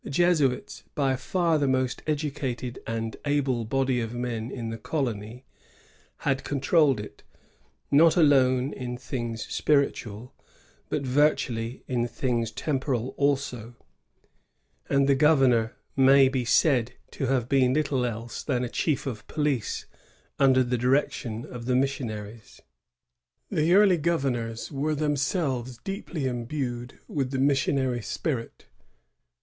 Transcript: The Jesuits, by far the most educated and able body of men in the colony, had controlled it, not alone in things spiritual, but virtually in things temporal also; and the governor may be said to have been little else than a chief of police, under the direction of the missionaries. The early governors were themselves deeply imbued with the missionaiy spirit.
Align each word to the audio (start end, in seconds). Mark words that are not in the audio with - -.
The 0.03 0.09
Jesuits, 0.09 0.81
by 0.95 1.15
far 1.15 1.59
the 1.59 1.67
most 1.67 2.01
educated 2.07 2.79
and 2.87 3.15
able 3.23 3.65
body 3.65 3.99
of 4.01 4.15
men 4.15 4.49
in 4.49 4.69
the 4.71 4.79
colony, 4.79 5.45
had 6.25 6.43
controlled 6.43 6.99
it, 6.99 7.21
not 7.91 8.17
alone 8.17 8.73
in 8.73 8.97
things 8.97 9.45
spiritual, 9.45 10.33
but 10.89 11.03
virtually 11.05 11.83
in 11.87 12.07
things 12.07 12.49
temporal 12.49 13.09
also; 13.15 13.75
and 14.89 15.07
the 15.07 15.13
governor 15.13 15.75
may 15.95 16.29
be 16.29 16.45
said 16.45 16.93
to 17.11 17.27
have 17.27 17.47
been 17.47 17.75
little 17.75 18.03
else 18.03 18.41
than 18.41 18.63
a 18.63 18.69
chief 18.69 19.05
of 19.05 19.27
police, 19.27 19.85
under 20.39 20.63
the 20.63 20.79
direction 20.79 21.45
of 21.45 21.65
the 21.67 21.75
missionaries. 21.75 22.59
The 23.51 23.75
early 23.75 23.97
governors 23.97 24.71
were 24.71 24.95
themselves 24.95 25.77
deeply 25.77 26.25
imbued 26.25 26.97
with 27.07 27.29
the 27.29 27.37
missionaiy 27.37 28.03
spirit. 28.03 28.65